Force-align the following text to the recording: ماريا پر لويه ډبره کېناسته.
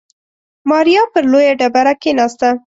ماريا 0.69 1.03
پر 1.13 1.23
لويه 1.31 1.53
ډبره 1.59 1.93
کېناسته. 2.03 2.49